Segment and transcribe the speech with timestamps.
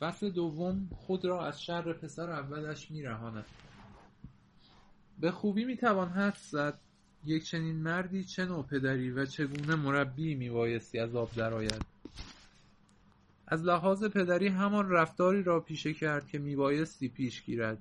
[0.00, 3.46] فصل دوم خود را از شر پسر اولش میرهاند.
[5.20, 6.78] به خوبی می‌توان حدس زد.
[7.24, 11.82] یک چنین مردی چه نوع پدری و چگونه مربی میبایستی از آب درآید؟
[13.46, 17.78] از لحاظ پدری همان رفتاری را پیشه کرد که میبایستی پیش گیرد.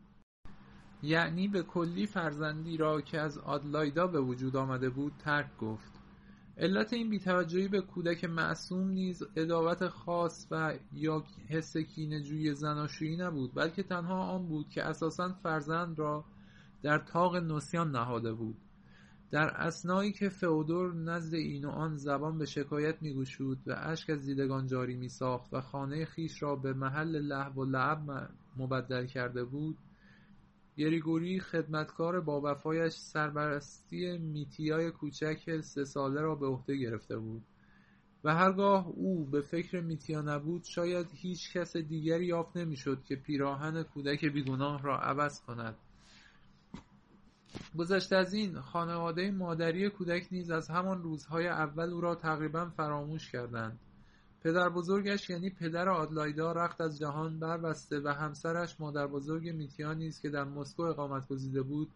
[1.03, 5.96] یعنی به کلی فرزندی را که از آدلایدا به وجود آمده بود ترک گفت.
[6.59, 13.53] علت این بیتوجهی به کودک معصوم نیز عداوت خاص و یا حس کینهجویی زناشویی نبود
[13.55, 16.25] بلکه تنها آن بود که اساسا فرزند را
[16.83, 18.57] در طاق نسیان نهاده بود.
[19.31, 24.25] در اسنایی که فئودور نزد این و آن زبان به شکایت میگشود و اشک از
[24.25, 29.77] دیدگان جاری میساخت و خانه خویش را به محل لهو و لعب مبدل کرده بود
[30.77, 37.43] گریگوری خدمتکار باوفایش سرپرستی میتیای کوچک سه ساله را به عهده گرفته بود
[38.23, 43.83] و هرگاه او به فکر میتیا نبود شاید هیچ کس دیگری یافت نمی‌شد که پیراهن
[43.83, 45.75] کودک بیگناه را عوض کند.
[47.77, 53.31] گذشته از این خانواده مادری کودک نیز از همان روزهای اول او را تقریبا فراموش
[53.31, 53.79] کردند.
[54.43, 60.43] پدربزرگش یعنی پدر آدلایدا رخت از جهان بربسته و همسرش مادربزرگ میتیا نیز که در
[60.43, 61.91] مسکو اقامت گزیده بود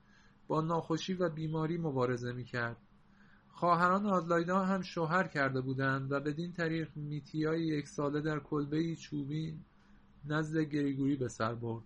[0.48, 2.78] با ناخوشی و بیماری مبارزه می‌کرد.
[3.50, 9.59] خواهران آدلایدا هم شوهر کرده بودند و بدین طریق میتیای یک ساله در کلبهای چوبی
[10.26, 11.83] نزد گریگوری به سر برد.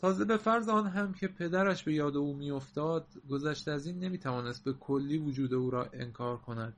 [0.00, 4.64] تازه به فرض آن هم که پدرش به یاد او میافتاد گذشته از این نمی‌توانست
[4.64, 6.76] به کلی وجود او را انکار کند.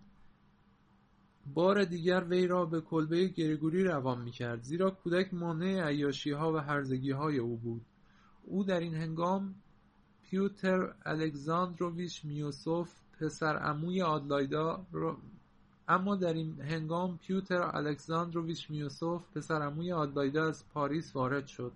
[1.47, 7.39] بار دیگر وی را به کلبه گریگوری روان می‌کرد زیرا کودک مانع عیاشیها و هرزگیهای
[7.39, 7.83] او بود.
[8.45, 9.55] او در این هنگام
[10.23, 14.87] پیوتر الکساندروویچ میوسوف پسر عموی آدلایدا
[15.89, 21.73] اما در این هنگام پیوتر الکساندروویچ میوسوف پسر عموی آدلایدا از پاریس وارد شد.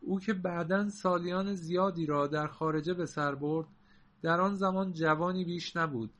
[0.00, 3.66] او که بعدا سالیان زیادی را در خارجه به سر برد
[4.22, 6.10] در آن زمان جوانی بیش نبود.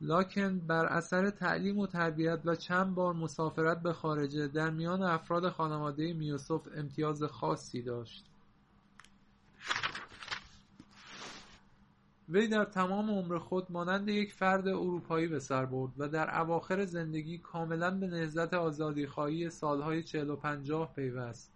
[0.00, 5.48] لاکن بر اثر تعلیم و تربیت و چند بار مسافرت به خارجه در میان افراد
[5.48, 8.26] خانواده میوسف امتیاز خاصی داشت.
[12.28, 16.84] وی در تمام عمر خود مانند یک فرد اروپایی به سر برد و در اواخر
[16.84, 21.52] زندگی کاملا به نهضت آزادیخواهی سالهای چهل و پنجاه پیوست.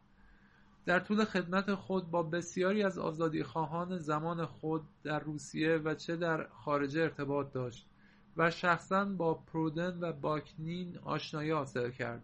[0.87, 6.49] در طول خدمت خود با بسیاری از آزادیخواهان زمان خود در روسیه و چه در
[6.49, 7.88] خارجه ارتباط داشت.
[8.37, 12.22] و شخصا با پرودن و باکنین آشنایی حاصل کرد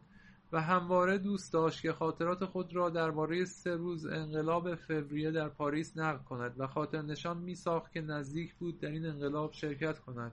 [0.53, 5.97] و همواره دوست داشت که خاطرات خود را درباره سه روز انقلاب فوریه در پاریس
[5.97, 10.33] نقل کند و خاطر نشان می ساخت که نزدیک بود در این انقلاب شرکت کند.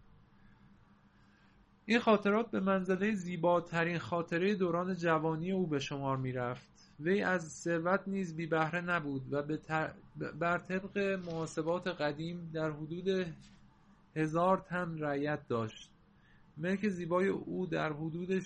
[1.85, 7.51] این خاطرات به منزله زیباترین خاطره دوران جوانی او به شمار می رفت وی از
[7.51, 9.43] ثروت نیز بی بهره نبود و
[10.39, 13.25] بر طبق محاسبات قدیم در حدود
[14.17, 15.91] هزار تن رعیت داشت.
[16.57, 18.39] ملک زیبای او در حدود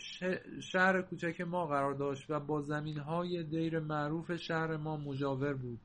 [0.60, 5.80] شهر کوچک ما قرار داشت و با زمینهای دیر معروف شهر ما مجاور بود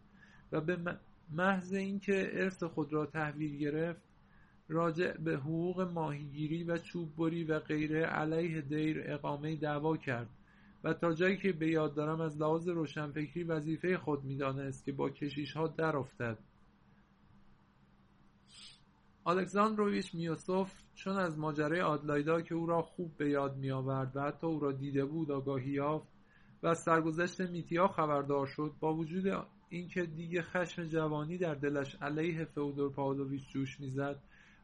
[0.52, 0.98] و به
[1.32, 4.02] محض اینکه ارث خود را تحویل گرفت
[4.69, 10.28] راجع به حقوق ماهیگیری و چوببری و غیره علیه دیر اقامه دعوا کرد
[10.84, 15.10] و تا جایی که به یاد دارم از لحاظ روشنفکری وظیفه خود می‌دانست که با
[15.10, 16.38] کشیشها افتد.
[19.26, 24.47] الکساندروویچ میوسوف چون از ماجرای آدلایدا که او را خوب به یاد میآورد و حتی
[24.47, 26.09] او را دیده بود آگاهی یافت
[26.62, 32.44] و از سرگذشت میتیا خبردار شد با وجود اینکه دیگه خشم جوانی در دلش علیه
[32.44, 34.22] فئودور پاولویچ جوش می‌زد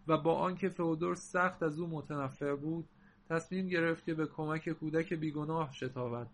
[0.09, 2.89] و با آنکه فئودور سخت از او متنفر بود
[3.29, 6.27] تصمیم گرفت که به کمک کودک بیگناه شتابد.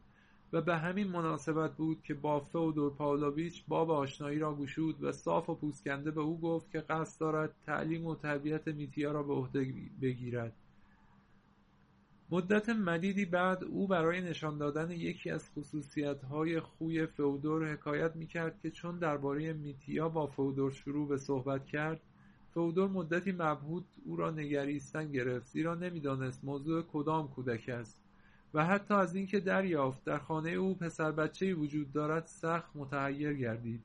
[0.53, 5.51] و به همین مناسبت بود که با فئودور پاولویچ باب آشنایی را گشود و صاف
[5.51, 9.73] و پوسکنده به او گفت که قصد دارد تعلیم و تربیت میتیا را به عهده
[10.03, 10.53] بگیرد.
[12.31, 18.71] مدت مدیدی بعد او برای نشان دادن یکی از خصوصیتهای خوی فئودور حکایت می‌کرد که
[18.71, 22.01] چون درباره میتیا با فئودور شروع به صحبت کرد
[22.55, 28.08] فئودور مدتی مبهوت او را نگریستن گرفت زیرا نمی‌دانست موضوع کدام کودک است.
[28.55, 33.85] و حتی از اینکه دریافت در خانه او پسر بچه وجود دارد سخت متحیر گردید.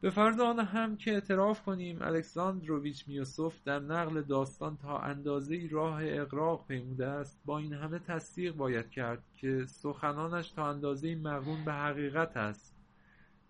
[0.00, 6.00] به فرض آن هم که اعتراف کنیم الکساندروویچ میوسوف در نقل داستان تا اندازه راه
[6.02, 11.72] اقراق پیموده است با این همه تصدیق باید کرد که سخنانش تا اندازه مقرون به
[11.72, 12.69] حقیقت است.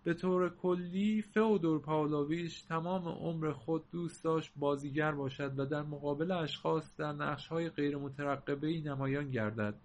[0.03, 6.31] به طور کلی فئودور پاولویچ تمام عمر خود دوست داشت بازیگر باشد و در مقابل
[6.31, 7.97] اشخاص در نقشهای غیر
[8.61, 9.75] ای نمایان گردد.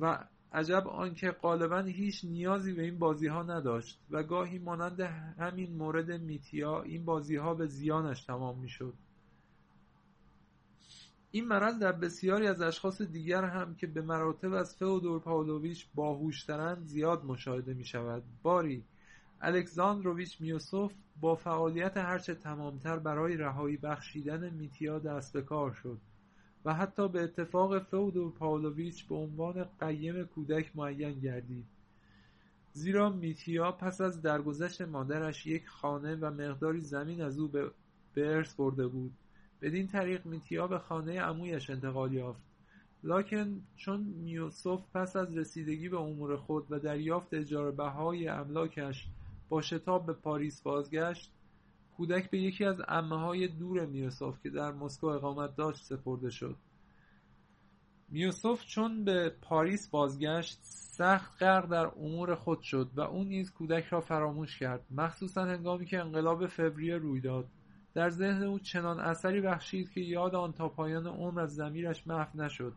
[0.00, 6.10] و عجب آنکه غالبا هیچ نیازی به این بازیها نداشت و گاهی مانند همین مورد
[6.10, 8.94] میتیا این بازیها به زیانش تمام می‌شد.
[11.30, 16.86] این مرض در بسیاری از اشخاص دیگر هم که به مراتب از فئودور پاولویچ باهوشترند
[16.86, 18.84] زیاد مشاهده می شود باری
[19.44, 25.98] الکساندروویچ میوسوف با فعالیت هرچه تمامتر برای رهایی بخشیدن میتیا دست به کار شد
[26.64, 31.64] و حتی به اتفاق فودور پاولویچ به عنوان قیم کودک معین گردید.
[32.72, 37.70] زیرا میتیا پس از درگذشت مادرش یک خانه و مقداری زمین از او به
[38.16, 39.12] ارث برده بود.
[39.62, 42.40] بدین طریق میتیا به خانه عمویش انتقال یافت.
[43.04, 49.08] لاکن چون میوسوف پس از رسیدگی به امور خود و دریافت اجاره بهای املاکش
[49.52, 51.32] با شتاب به پاریس بازگشت
[51.96, 56.56] کودک به یکی از امه های دور میوسوف که در مسکو اقامت داشت سپرده شد.
[58.08, 63.84] میوسوف چون به پاریس بازگشت سخت غرق در امور خود شد و او نیز کودک
[63.84, 67.48] را فراموش کرد مخصوصا هنگامی که انقلاب فوریه روی داد.
[67.94, 72.42] در ذهن او چنان اثری بخشید که یاد آن تا پایان عمر از زمیرش محو
[72.42, 72.72] نشد.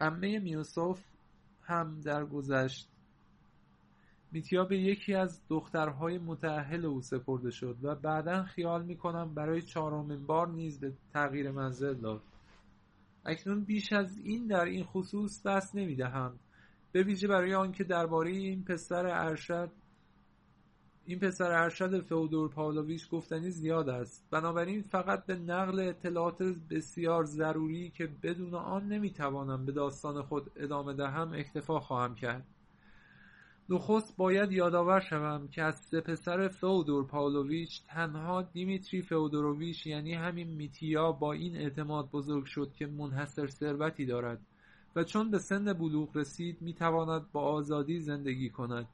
[0.00, 1.00] امه میوسوف
[1.62, 2.88] هم در گذشت
[4.32, 10.26] میتیا به یکی از دخترهای متعهل او سپرده شد و بعدا خیال می‌کنم برای چهارمین
[10.26, 12.22] بار نیز به تغییر منزل داد.
[13.24, 16.38] اکنون بیش از این در این خصوص دست نمی‌دهم
[16.92, 19.70] به ویژه برای آنکه درباره این پسر ارشد
[21.06, 24.28] این پسر ارشد فئودور پاولویچ گفتنی زیاد است.
[24.30, 30.92] بنابراین فقط به نقل اطلاعات بسیار ضروری که بدون آن نمی‌توانم به داستان خود ادامه
[30.94, 32.46] دهم اکتفا خواهم کرد.
[33.72, 40.48] نخست باید یادآور شوم که از سه پسر فئودور پاولویچ تنها دیمیتری فئودوروویچ یعنی همین
[40.48, 44.40] میتیا با این اعتماد بزرگ شد که منحصر ثروتی دارد
[44.96, 48.88] و چون به سن بلوغ رسید می‌تواند با آزادی زندگی کند.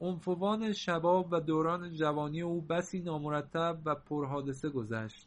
[0.00, 5.26] عنفوان شباب و دوران جوانی او بسی نامرتب و پرحادثه گذشت.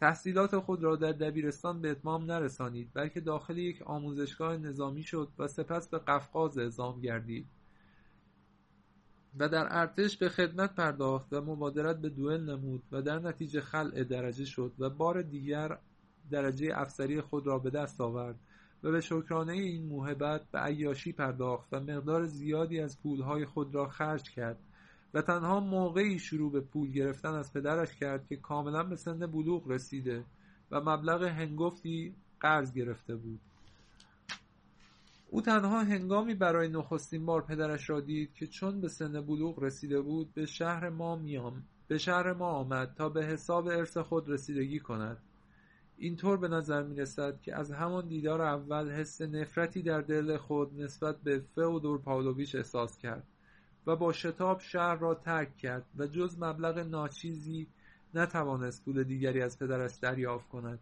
[0.00, 5.48] تحصیلات خود را در دبیرستان به اتمام نرسانید بلکه داخل یک آموزشگاه نظامی شد و
[5.48, 7.46] سپس به قفقاز اعزام گردید.
[9.38, 14.04] و در ارتش به خدمت پرداخت و مبادرت به دوئل نمود و در نتیجه خلع
[14.04, 15.78] درجه شد و بار دیگر
[16.30, 18.38] درجه افسری خود را به دست آورد
[18.82, 23.88] و به شکرانه این موهبت به عیاشی پرداخت و مقدار زیادی از پولهای خود را
[23.88, 24.58] خرج کرد
[25.14, 29.70] و تنها موقعی شروع به پول گرفتن از پدرش کرد که کاملا به سن بلوغ
[29.70, 30.24] رسیده
[30.70, 33.40] و مبلغ هنگفتی قرض گرفته بود.
[35.34, 40.00] او تنها هنگامی برای نخستین بار پدرش را دید که چون به سن بلوغ رسیده
[40.00, 44.80] بود به شهر ما میام به شهر ما آمد تا به حساب ارث خود رسیدگی
[44.80, 45.16] کند.
[45.96, 50.80] اینطور به نظر می رسد که از همان دیدار اول حس نفرتی در دل خود
[50.80, 53.26] نسبت به فئودور پاولویچ احساس کرد
[53.86, 57.66] و با شتاب شهر را ترک کرد و جز مبلغ ناچیزی
[58.14, 60.78] نتوانست پول دیگری از پدرش دریافت کند.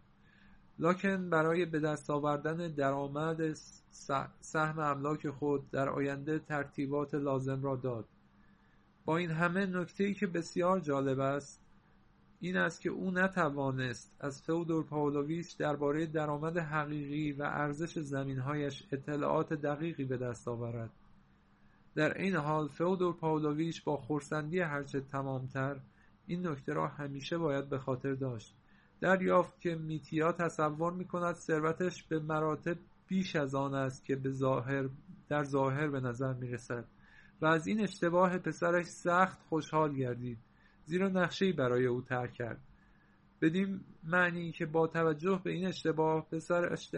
[0.79, 3.53] لاکن برای به دست آوردن درآمد
[4.41, 8.05] سهم املاک خود در آینده ترتیبات لازم را داد.
[9.05, 11.59] با این همه نکته که بسیار جالب است
[12.39, 19.53] این است که او نتوانست از فودور پاولویچ درباره درآمد حقیقی و ارزش زمینهایش اطلاعات
[19.53, 20.89] دقیقی به دست آورد.
[21.95, 25.79] در این حال فودور پاولویچ با خورسندی هرچه تمامتر
[26.27, 28.55] این نکته را همیشه باید به خاطر داشت.
[29.03, 34.89] دریافت که میتیا تصور می‌کند ثروتش به مراتب بیش از آن است که به ظاهر
[35.29, 36.85] در ظاهر به نظر می‌رسد.
[37.41, 40.37] و از این اشتباه پسرش سخت خوشحال گردید.
[40.85, 42.61] زیرا نقشهای برای او ترک کرد.
[43.41, 46.91] بدین معنی که با توجه به این اشتباه پسرش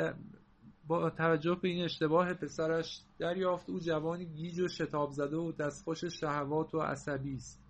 [0.88, 6.06] با توجه به این اشتباه پسرش دریافت او جوانی گیج و شتاب زده و دستخوش
[6.06, 7.65] شهوات و عصبی است.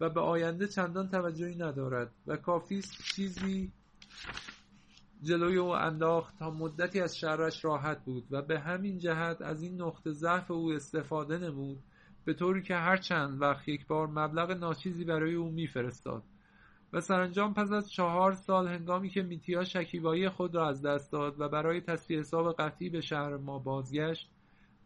[0.00, 3.72] و به آینده چندان توجهی ندارد و کافی چیزی
[5.22, 9.82] جلوی او انداخت تا مدتی از شرش راحت بود و به همین جهت از این
[9.82, 11.82] نقطه ضعف او استفاده نمود
[12.24, 16.22] به طوری که هر چند وقت یک بار مبلغ ناچیزی برای او میفرستاد
[16.92, 21.40] و سرانجام پس از چهار سال هنگامی که میتیا شکیبایی خود را از دست داد
[21.40, 24.30] و برای تصفیه حساب قطعی به شهر ما بازگشت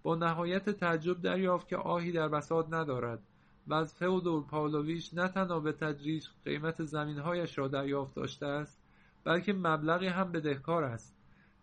[0.02, 3.23] با نهایت تعجب دریافت که آهی در بساط ندارد.
[3.66, 8.80] و از فئودور پاولویچ نه تنها به تدریج قیمت زمینهایش را دریافت داشته است
[9.25, 11.14] بلکه مبلغی هم بدهکار است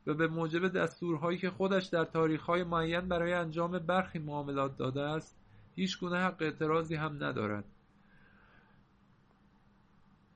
[0.08, 5.38] و به موجب دستورهایی که خودش در تاریخهای معین برای انجام برخی معاملات داده است
[5.75, 7.65] هیچ گونه حق اعتراضی هم ندارد.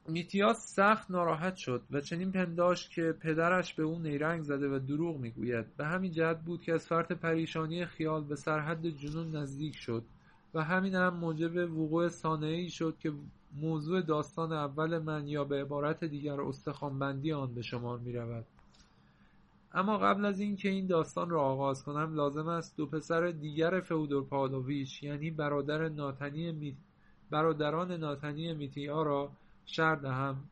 [0.08, 5.18] میتیاس سخت ناراحت شد و چنین پنداشت که پدرش به او نیرنگ زده و دروغ
[5.18, 5.78] می‌گوید.
[5.78, 10.04] به همین جهت بود که از فرط پریشانی خیال به سرحد جنون نزدیک شد.
[10.56, 12.10] و همین هم موجب وقوع
[12.42, 13.14] ای شد که
[13.62, 18.46] موضوع داستان اول من یا به عبارت دیگر استخوانبندی آن به شمار می رود.
[19.74, 24.24] اما قبل از اینکه این داستان را آغاز کنم لازم است دو پسر دیگر فئودور
[24.24, 26.78] پاولویچ یعنی برادر ناتنی می...
[27.30, 29.32] برادران ناتنی میتیا را
[29.66, 30.44] شر دهم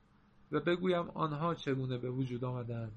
[0.51, 2.91] و بگویم آنها چگونه به وجود آمدند